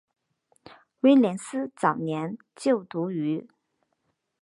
[1.01, 3.47] 威廉斯早年就读于。